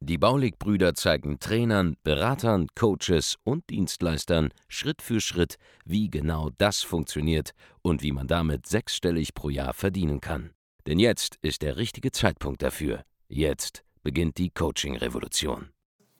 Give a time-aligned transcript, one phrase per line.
[0.00, 7.52] Die Baulig-Brüder zeigen Trainern, Beratern, Coaches und Dienstleistern Schritt für Schritt, wie genau das funktioniert
[7.82, 10.50] und wie man damit sechsstellig pro Jahr verdienen kann.
[10.86, 13.04] Denn jetzt ist der richtige Zeitpunkt dafür.
[13.28, 15.70] Jetzt beginnt die Coaching-Revolution.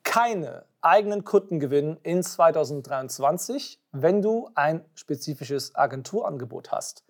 [0.03, 7.05] Keine eigenen Kunden gewinnen in 2023, wenn du ein spezifisches Agenturangebot hast.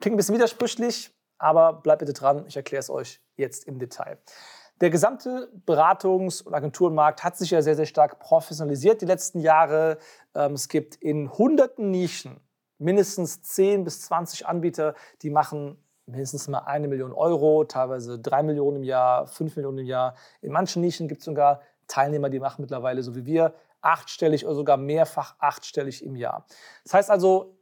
[0.00, 4.18] Klingt ein bisschen widersprüchlich, aber bleibt bitte dran, ich erkläre es euch jetzt im Detail.
[4.80, 9.98] Der gesamte Beratungs- und Agenturenmarkt hat sich ja sehr, sehr stark professionalisiert die letzten Jahre.
[10.34, 12.40] Ähm, es gibt in hunderten Nischen
[12.78, 18.78] mindestens 10 bis 20 Anbieter, die machen mindestens mal eine Million Euro, teilweise drei Millionen
[18.78, 20.16] im Jahr, fünf Millionen im Jahr.
[20.42, 24.54] In manchen Nischen gibt es sogar Teilnehmer, die machen mittlerweile, so wie wir, achtstellig oder
[24.54, 26.46] sogar mehrfach achtstellig im Jahr.
[26.82, 27.56] Das heißt also,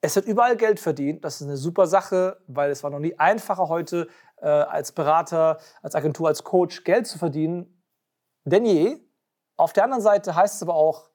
[0.00, 1.24] es wird überall Geld verdient.
[1.24, 4.08] Das ist eine super Sache, weil es war noch nie einfacher heute
[4.40, 7.72] äh, als Berater, als Agentur, als Coach Geld zu verdienen
[8.46, 8.98] denn je.
[9.56, 11.10] Auf der anderen Seite heißt es aber auch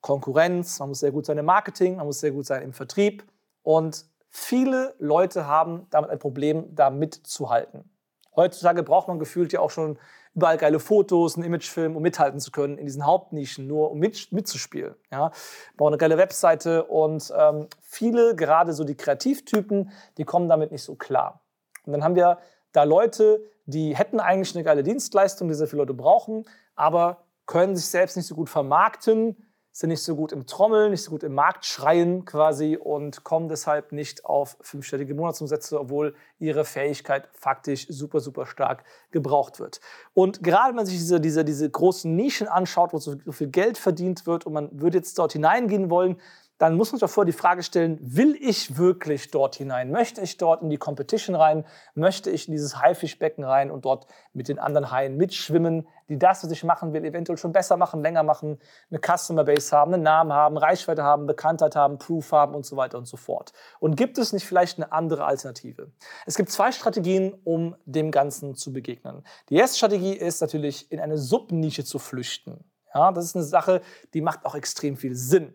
[0.00, 3.24] Konkurrenz, man muss sehr gut sein im Marketing, man muss sehr gut sein im Vertrieb
[3.62, 7.88] und viele Leute haben damit ein Problem, da mitzuhalten.
[8.34, 9.98] Heutzutage braucht man gefühlt ja auch schon
[10.34, 14.32] überall geile Fotos, einen Imagefilm, um mithalten zu können in diesen Hauptnischen, nur um mit,
[14.32, 14.94] mitzuspielen.
[15.10, 15.30] Ja.
[15.76, 20.82] Bauen eine geile Webseite und ähm, viele, gerade so die Kreativtypen, die kommen damit nicht
[20.82, 21.42] so klar.
[21.84, 22.38] Und dann haben wir
[22.72, 27.76] da Leute, die hätten eigentlich eine geile Dienstleistung, die sehr viele Leute brauchen, aber können
[27.76, 29.36] sich selbst nicht so gut vermarkten,
[29.74, 33.90] sind nicht so gut im Trommeln, nicht so gut im Marktschreien quasi und kommen deshalb
[33.90, 39.80] nicht auf fünfstellige Monatsumsätze, obwohl ihre Fähigkeit faktisch super, super stark gebraucht wird.
[40.12, 43.78] Und gerade wenn man sich diese, diese, diese großen Nischen anschaut, wo so viel Geld
[43.78, 46.20] verdient wird und man würde jetzt dort hineingehen wollen,
[46.58, 49.90] dann muss man sich davor die Frage stellen, will ich wirklich dort hinein?
[49.90, 51.64] Möchte ich dort in die Competition rein?
[51.94, 56.44] Möchte ich in dieses Haifischbecken rein und dort mit den anderen Haien mitschwimmen, die das,
[56.44, 60.02] was ich machen will, eventuell schon besser machen, länger machen, eine Customer Base haben, einen
[60.02, 63.52] Namen haben, Reichweite haben, Bekanntheit haben, Proof haben und so weiter und so fort.
[63.80, 65.90] Und gibt es nicht vielleicht eine andere Alternative?
[66.26, 69.24] Es gibt zwei Strategien, um dem Ganzen zu begegnen.
[69.48, 72.64] Die erste Strategie ist natürlich, in eine Subnische zu flüchten.
[72.94, 73.80] Ja, das ist eine Sache,
[74.14, 75.54] die macht auch extrem viel Sinn.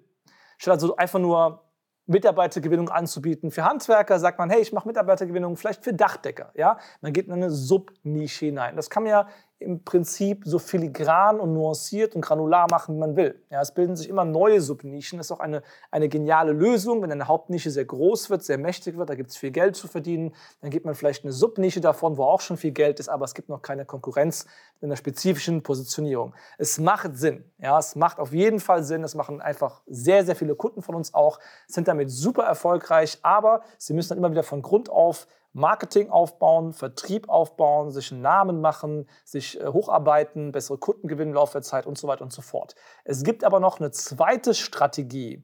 [0.57, 1.63] Statt also einfach nur
[2.07, 6.51] Mitarbeitergewinnung anzubieten für Handwerker, sagt man, hey, ich mache Mitarbeitergewinnung vielleicht für Dachdecker.
[6.55, 6.77] Ja?
[7.01, 8.75] Man geht in eine Subnische hinein.
[8.75, 9.27] Das kann man ja
[9.59, 13.41] im Prinzip so filigran und nuanciert und granular machen, wie man will.
[13.49, 15.17] Ja, es bilden sich immer neue Subnischen.
[15.17, 17.01] Das ist auch eine, eine geniale Lösung.
[17.01, 19.87] Wenn eine Hauptnische sehr groß wird, sehr mächtig wird, da gibt es viel Geld zu
[19.87, 23.25] verdienen, dann gibt man vielleicht eine Subnische davon, wo auch schon viel Geld ist, aber
[23.25, 24.45] es gibt noch keine Konkurrenz
[24.79, 26.35] in der spezifischen Positionierung.
[26.59, 27.43] Es macht Sinn.
[27.57, 29.01] Ja, es macht auf jeden Fall Sinn.
[29.01, 33.61] Das machen einfach sehr, sehr viele Kunden von uns auch, sind damit super erfolgreich, aber
[33.79, 38.61] sie müssen dann immer wieder von Grund auf Marketing aufbauen, Vertrieb aufbauen, sich einen Namen
[38.61, 42.31] machen, sich äh, hocharbeiten, bessere Kunden gewinnen im Laufe der Zeit und so weiter und
[42.31, 42.75] so fort.
[43.03, 45.43] Es gibt aber noch eine zweite Strategie,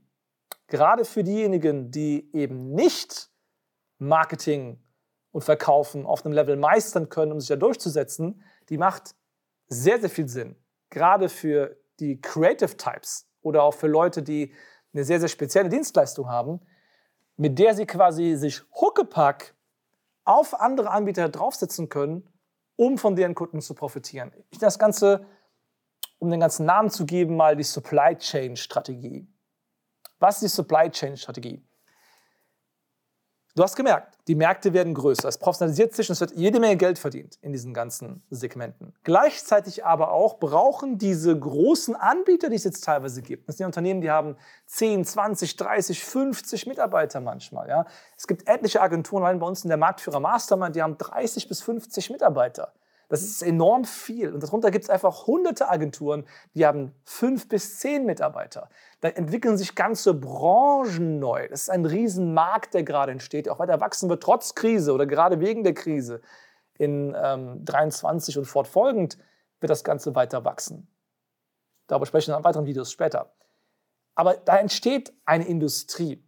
[0.67, 3.31] gerade für diejenigen, die eben nicht
[3.97, 4.79] Marketing
[5.31, 9.15] und Verkaufen auf einem Level meistern können, um sich da durchzusetzen, die macht
[9.67, 10.55] sehr, sehr viel Sinn.
[10.91, 14.53] Gerade für die Creative Types oder auch für Leute, die
[14.93, 16.59] eine sehr, sehr spezielle Dienstleistung haben,
[17.35, 19.55] mit der sie quasi sich Huckepack
[20.25, 22.27] auf andere Anbieter draufsetzen können,
[22.75, 24.31] um von deren Kunden zu profitieren.
[24.49, 25.25] Ich das Ganze,
[26.19, 29.27] um den ganzen Namen zu geben, mal die Supply Chain Strategie.
[30.19, 31.61] Was ist die Supply Chain Strategie?
[33.55, 36.75] Du hast gemerkt, die Märkte werden größer, es professionalisiert sich und es wird jede Menge
[36.75, 38.95] Geld verdient in diesen ganzen Segmenten.
[39.03, 44.01] Gleichzeitig aber auch brauchen diese großen Anbieter, die es jetzt teilweise gibt, das sind Unternehmen,
[44.01, 47.69] die haben 10, 20, 30, 50 Mitarbeiter manchmal.
[47.69, 47.85] Ja.
[48.17, 51.61] Es gibt etliche Agenturen, allein bei uns in der Marktführer Mastermind, die haben 30 bis
[51.61, 52.73] 50 Mitarbeiter.
[53.13, 54.33] Das ist enorm viel.
[54.33, 56.25] Und darunter gibt es einfach hunderte Agenturen,
[56.55, 58.69] die haben fünf bis zehn Mitarbeiter.
[59.01, 61.47] Da entwickeln sich ganze Branchen neu.
[61.47, 65.05] Das ist ein Riesenmarkt, der gerade entsteht, der auch weiter wachsen wird, trotz Krise oder
[65.05, 66.21] gerade wegen der Krise.
[66.79, 69.19] In ähm, 23 und fortfolgend
[69.59, 70.87] wird das Ganze weiter wachsen.
[71.85, 73.31] Darüber sprechen wir in weiteren Videos später.
[74.15, 76.27] Aber da entsteht eine Industrie.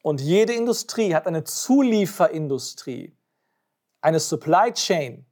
[0.00, 3.14] Und jede Industrie hat eine Zulieferindustrie,
[4.00, 5.26] eine Supply Chain.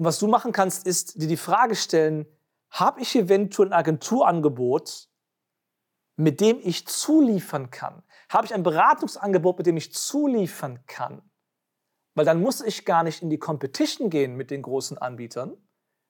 [0.00, 2.24] Und was du machen kannst, ist dir die Frage stellen,
[2.70, 5.10] habe ich eventuell ein Agenturangebot,
[6.16, 8.02] mit dem ich zuliefern kann?
[8.30, 11.20] Habe ich ein Beratungsangebot, mit dem ich zuliefern kann?
[12.14, 15.58] Weil dann muss ich gar nicht in die Competition gehen mit den großen Anbietern,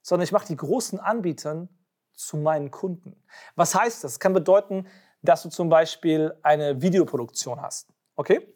[0.02, 1.68] sondern ich mache die großen Anbietern
[2.12, 3.20] zu meinen Kunden.
[3.56, 4.20] Was heißt das?
[4.20, 4.86] Kann bedeuten,
[5.20, 7.92] dass du zum Beispiel eine Videoproduktion hast.
[8.14, 8.54] Okay?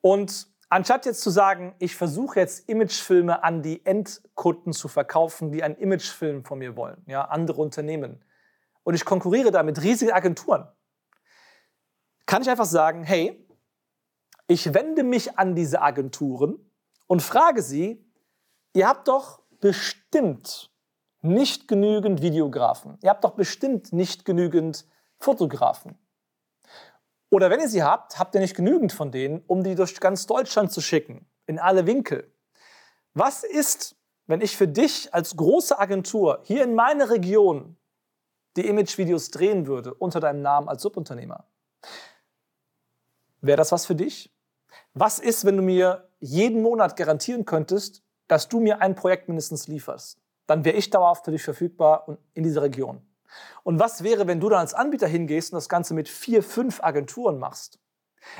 [0.00, 5.62] Und anstatt jetzt zu sagen, ich versuche jetzt Imagefilme an die Endkunden zu verkaufen, die
[5.62, 8.24] einen Imagefilm von mir wollen, ja, andere Unternehmen,
[8.82, 10.66] und ich konkurriere da mit riesigen Agenturen,
[12.24, 13.46] kann ich einfach sagen, hey,
[14.48, 16.58] ich wende mich an diese Agenturen
[17.06, 18.04] und frage sie,
[18.72, 20.72] ihr habt doch bestimmt
[21.20, 24.86] nicht genügend Videografen, ihr habt doch bestimmt nicht genügend
[25.18, 25.98] Fotografen.
[27.32, 30.26] Oder wenn ihr sie habt, habt ihr nicht genügend von denen, um die durch ganz
[30.26, 32.30] Deutschland zu schicken, in alle Winkel.
[33.14, 33.96] Was ist,
[34.26, 37.78] wenn ich für dich als große Agentur hier in meiner Region
[38.58, 41.46] die Imagevideos drehen würde unter deinem Namen als Subunternehmer?
[43.40, 44.30] Wäre das was für dich?
[44.92, 49.68] Was ist, wenn du mir jeden Monat garantieren könntest, dass du mir ein Projekt mindestens
[49.68, 50.20] lieferst?
[50.46, 53.00] Dann wäre ich dauerhaft für dich verfügbar und in dieser Region.
[53.62, 56.82] Und was wäre, wenn du dann als Anbieter hingehst und das Ganze mit vier, fünf
[56.82, 57.78] Agenturen machst?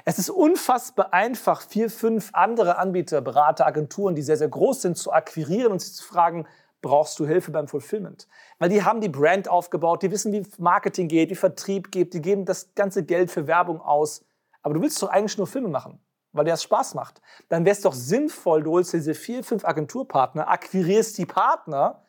[0.04, 4.96] Es ist unfassbar einfach, vier, fünf andere Anbieter, Berater, Agenturen, die sehr, sehr groß sind,
[4.96, 6.46] zu akquirieren und sich zu fragen,
[6.80, 8.28] brauchst du Hilfe beim Fulfillment?
[8.58, 12.22] Weil die haben die Brand aufgebaut, die wissen, wie Marketing geht, wie Vertrieb geht, die
[12.22, 14.24] geben das ganze Geld für Werbung aus.
[14.62, 16.00] Aber du willst doch eigentlich nur Filme machen,
[16.32, 17.20] weil dir das Spaß macht.
[17.48, 22.02] Dann wäre es doch sinnvoll, du holst diese vier, fünf Agenturpartner, akquirierst die Partner,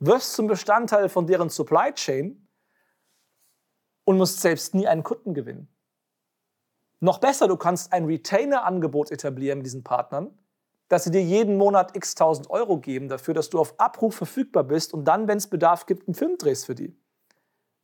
[0.00, 2.46] wirst zum Bestandteil von deren Supply Chain
[4.04, 5.68] und musst selbst nie einen Kunden gewinnen.
[7.00, 10.38] Noch besser, du kannst ein Retainer-Angebot etablieren mit diesen Partnern,
[10.88, 14.64] dass sie dir jeden Monat x tausend Euro geben dafür, dass du auf Abruf verfügbar
[14.64, 16.96] bist und dann, wenn es Bedarf gibt, einen Film drehst für die.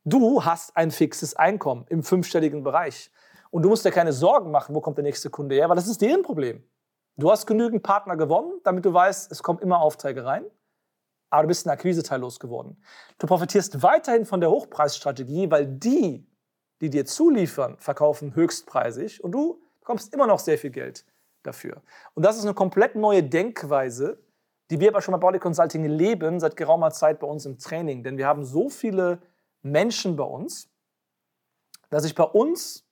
[0.03, 3.11] Du hast ein fixes Einkommen im fünfstelligen Bereich.
[3.51, 5.87] Und du musst dir keine Sorgen machen, wo kommt der nächste Kunde her, weil das
[5.87, 6.63] ist deren Problem.
[7.17, 10.45] Du hast genügend Partner gewonnen, damit du weißt, es kommen immer Aufträge rein
[11.31, 12.77] aber du bist einen Akquiseteil losgeworden.
[13.17, 16.27] Du profitierst weiterhin von der Hochpreisstrategie, weil die,
[16.81, 21.05] die dir zuliefern, verkaufen höchstpreisig und du bekommst immer noch sehr viel Geld
[21.41, 21.81] dafür.
[22.13, 24.21] Und das ist eine komplett neue Denkweise,
[24.69, 28.03] die wir aber schon bei Body Consulting leben seit geraumer Zeit bei uns im Training.
[28.03, 29.21] Denn wir haben so viele
[29.61, 30.69] Menschen bei uns,
[31.89, 32.85] dass ich bei uns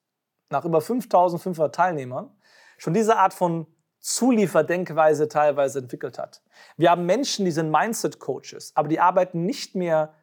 [0.50, 2.36] nach über 5500 Teilnehmern
[2.78, 3.68] schon diese Art von
[4.10, 6.42] Zulieferdenkweise teilweise entwickelt hat.
[6.78, 10.16] Wir haben Menschen, die sind Mindset-Coaches, aber die arbeiten nicht mehr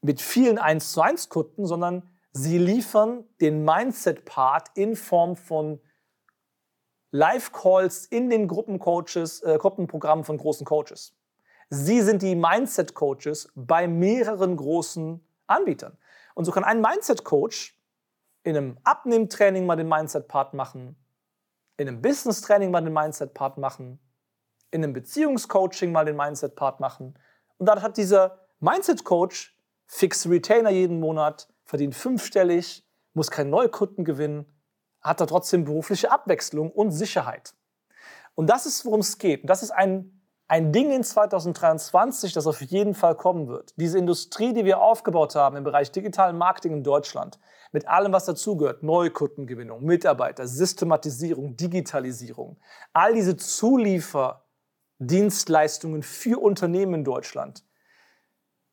[0.00, 2.02] mit vielen 1 zu 1 Kunden, sondern
[2.32, 5.80] sie liefern den Mindset-Part in Form von
[7.12, 11.14] Live-Calls in den Gruppencoaches, äh, Gruppenprogrammen von großen Coaches.
[11.68, 15.96] Sie sind die Mindset-Coaches bei mehreren großen Anbietern.
[16.34, 17.78] Und so kann ein Mindset-Coach
[18.42, 20.96] in einem Abnehmtraining mal den Mindset-Part machen,
[21.80, 23.98] in einem Business-Training mal den Mindset-Part machen,
[24.70, 27.18] in einem Beziehungscoaching mal den Mindset-Part machen.
[27.56, 34.44] Und dann hat dieser Mindset-Coach fix Retainer jeden Monat, verdient fünfstellig, muss keinen Neukunden gewinnen,
[35.00, 37.54] hat da trotzdem berufliche Abwechslung und Sicherheit.
[38.34, 39.42] Und das ist, worum es geht.
[39.42, 43.72] Und das ist ein ein Ding in 2023, das auf jeden Fall kommen wird.
[43.76, 47.38] Diese Industrie, die wir aufgebaut haben im Bereich digitalen Marketing in Deutschland,
[47.72, 52.58] mit allem, was dazugehört, Neukundengewinnung, Mitarbeiter, Systematisierung, Digitalisierung,
[52.92, 57.64] all diese Zulieferdienstleistungen für Unternehmen in Deutschland,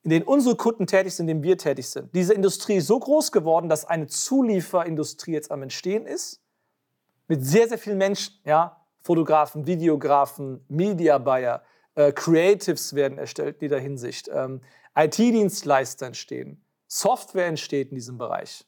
[0.03, 2.13] in denen unsere Kunden tätig sind, in denen wir tätig sind.
[2.15, 6.41] Diese Industrie ist so groß geworden, dass eine Zulieferindustrie jetzt am Entstehen ist,
[7.27, 11.63] mit sehr, sehr vielen Menschen, ja, Fotografen, Videografen, Media Buyer,
[11.95, 14.61] äh, Creatives werden erstellt in jeder Hinsicht, ähm,
[14.95, 18.65] IT-Dienstleister entstehen, Software entsteht in diesem Bereich.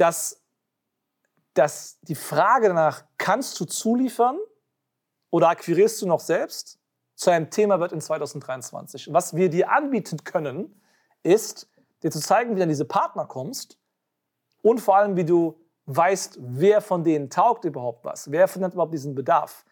[0.00, 0.42] Dass,
[1.52, 4.38] dass die Frage danach, kannst du zuliefern
[5.28, 6.78] oder akquirierst du noch selbst,
[7.16, 9.12] zu einem Thema wird in 2023.
[9.12, 10.80] Was wir dir anbieten können,
[11.22, 11.68] ist,
[12.02, 13.78] dir zu zeigen, wie du an diese Partner kommst
[14.62, 18.94] und vor allem, wie du weißt, wer von denen taugt überhaupt was, wer findet überhaupt
[18.94, 19.66] diesen Bedarf.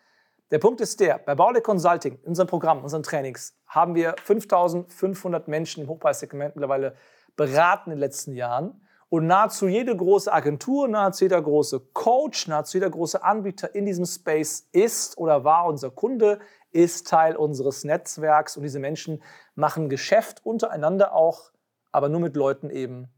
[0.51, 5.49] Der Punkt ist der, bei Baulig Consulting, in unserem Programm, unseren Trainings, haben wir 5500
[5.49, 6.97] Menschen im Hochpreissegment mittlerweile
[7.35, 8.87] beraten in den letzten Jahren.
[9.11, 14.05] Und nahezu jede große Agentur, nahezu jeder große Coach, nahezu jeder große Anbieter in diesem
[14.05, 16.41] Space ist oder war unser Kunde,
[16.73, 18.57] ist Teil unseres Netzwerks.
[18.59, 19.23] Und diese Menschen
[19.55, 21.53] machen Geschäft untereinander auch,
[21.91, 23.09] aber nur mit Leuten eben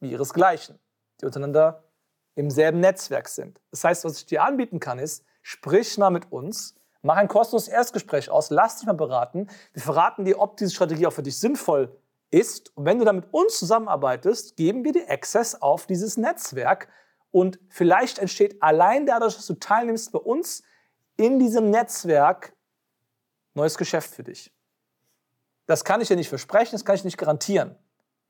[0.00, 0.78] wie ihresgleichen,
[1.20, 1.84] die untereinander
[2.34, 3.60] im selben Netzwerk sind.
[3.70, 7.68] Das heißt, was ich dir anbieten kann, ist, sprich mal mit uns, mach ein kostenloses
[7.68, 9.48] Erstgespräch aus, lass dich mal beraten.
[9.72, 11.96] Wir verraten dir, ob diese Strategie auch für dich sinnvoll
[12.34, 16.88] ist, wenn du dann mit uns zusammenarbeitest, geben wir dir Access auf dieses Netzwerk
[17.30, 20.64] und vielleicht entsteht allein dadurch, dass du teilnimmst bei uns
[21.16, 22.54] in diesem Netzwerk
[23.54, 24.52] neues Geschäft für dich.
[25.66, 27.76] Das kann ich dir nicht versprechen, das kann ich nicht garantieren,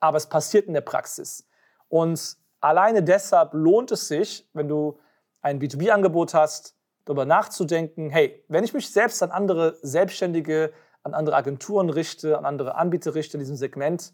[0.01, 1.49] aber es passiert in der Praxis.
[1.89, 5.01] Und alleine deshalb lohnt es sich, wenn du
[5.41, 10.73] ein B2B-Angebot hast, darüber nachzudenken, hey, wenn ich mich selbst an andere Selbstständige,
[11.05, 14.13] an andere Agenturen richte, an andere Anbieter richte in diesem Segment,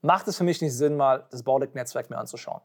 [0.00, 2.62] macht es für mich nicht Sinn, mal das Baulig-Netzwerk mir anzuschauen.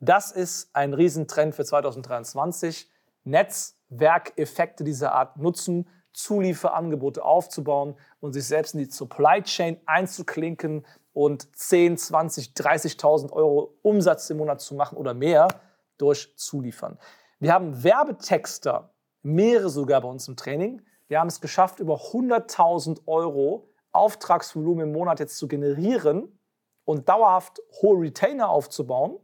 [0.00, 2.88] Das ist ein Riesentrend für 2023.
[3.24, 11.56] Netzwerkeffekte dieser Art nutzen, Zulieferangebote aufzubauen und sich selbst in die Supply Chain einzuklinken und
[11.56, 15.48] 10, 20, 30.000 Euro Umsatz im Monat zu machen oder mehr
[15.96, 16.98] durch Zuliefern.
[17.38, 20.82] Wir haben Werbetexter, mehrere sogar bei uns im Training.
[21.08, 26.38] Wir haben es geschafft, über 100.000 Euro Auftragsvolumen im Monat jetzt zu generieren
[26.84, 29.18] und dauerhaft hohe Retainer aufzubauen,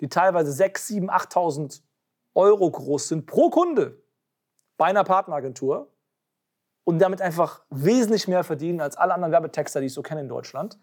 [0.00, 1.82] die teilweise 6, 7, 8.000
[2.34, 4.02] Euro groß sind pro Kunde
[4.76, 5.92] bei einer Partneragentur
[6.84, 10.28] und damit einfach wesentlich mehr verdienen als alle anderen Werbetexter, die ich so kenne in
[10.28, 10.78] Deutschland.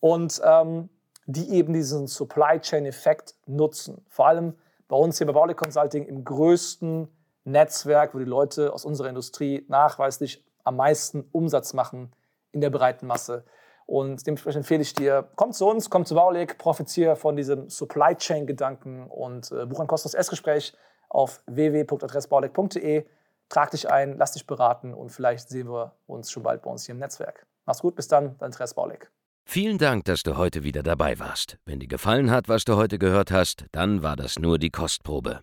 [0.00, 0.90] Und ähm,
[1.26, 4.04] die eben diesen Supply Chain Effekt nutzen.
[4.08, 4.54] Vor allem
[4.88, 7.08] bei uns hier bei Baulig Consulting im größten
[7.44, 12.12] Netzwerk, wo die Leute aus unserer Industrie nachweislich am meisten Umsatz machen
[12.52, 13.44] in der breiten Masse.
[13.86, 18.16] Und dementsprechend empfehle ich dir, komm zu uns, komm zu Baulig, profitiere von diesem Supply
[18.16, 20.72] Chain Gedanken und äh, buch ein kostenloses Erstgespräch
[21.10, 23.04] auf www.adressbaulig.de.
[23.50, 26.86] Trag dich ein, lass dich beraten und vielleicht sehen wir uns schon bald bei uns
[26.86, 27.46] hier im Netzwerk.
[27.66, 29.10] Mach's gut, bis dann, dein Andreas Baulig.
[29.46, 31.58] Vielen Dank, dass du heute wieder dabei warst.
[31.66, 35.42] Wenn dir gefallen hat, was du heute gehört hast, dann war das nur die Kostprobe.